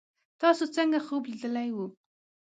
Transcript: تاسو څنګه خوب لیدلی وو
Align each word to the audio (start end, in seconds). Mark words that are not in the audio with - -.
تاسو 0.41 0.63
څنګه 0.75 0.97
خوب 1.05 1.23
لیدلی 1.31 1.69
وو 1.73 1.85